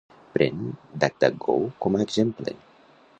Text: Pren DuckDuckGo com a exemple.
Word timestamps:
Pren 0.35 0.57
DuckDuckGo 1.03 1.57
com 1.85 1.95
a 1.99 2.03
exemple. 2.09 2.57